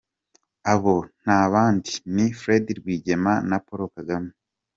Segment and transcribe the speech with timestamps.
[0.73, 4.31] Abo nta bandi ni Fred Rwigema, na Paul Kagame.